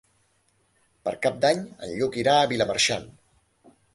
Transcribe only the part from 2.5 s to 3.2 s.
Vilamarxant.